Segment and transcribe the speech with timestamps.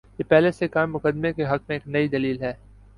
[0.19, 2.53] یہ پہلے سے قائم مقدمے کے حق میں ایک نئی دلیل ہے۔